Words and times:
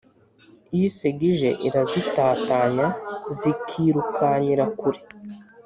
iyo 0.75 0.85
isega 0.89 1.23
ije 1.31 1.49
irazitatanya 1.67 2.87
zikirukanyira 3.39 4.63
kure 4.79 5.01